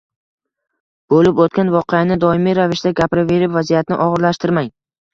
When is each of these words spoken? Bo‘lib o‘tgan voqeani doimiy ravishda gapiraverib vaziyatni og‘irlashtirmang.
Bo‘lib 1.15 1.41
o‘tgan 1.45 1.69
voqeani 1.77 2.19
doimiy 2.25 2.59
ravishda 2.63 2.95
gapiraverib 3.03 3.57
vaziyatni 3.61 4.03
og‘irlashtirmang. 4.11 4.79